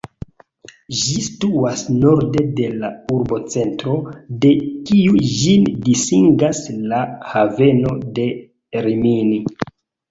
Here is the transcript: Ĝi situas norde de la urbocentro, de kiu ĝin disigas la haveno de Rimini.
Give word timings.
Ĝi 1.01 1.17
situas 1.25 1.83
norde 1.97 2.45
de 2.61 2.71
la 2.85 2.91
urbocentro, 3.17 3.99
de 4.47 4.55
kiu 4.91 5.23
ĝin 5.37 5.71
disigas 5.87 6.67
la 6.95 7.05
haveno 7.37 7.97
de 8.19 8.29
Rimini. 8.89 9.43